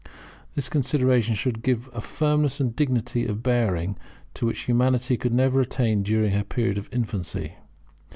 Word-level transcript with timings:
This 0.55 0.67
consideration 0.67 1.35
should 1.35 1.61
give 1.61 1.87
a 1.93 2.01
firmness 2.01 2.59
and 2.59 2.75
dignity 2.75 3.27
of 3.27 3.43
bearing, 3.43 3.99
to 4.33 4.47
which 4.47 4.61
Humanity 4.61 5.15
could 5.15 5.31
never 5.31 5.61
attain 5.61 6.01
during 6.01 6.31
her 6.31 6.43
period 6.43 6.79
of 6.79 6.89
infancy. 6.91 7.53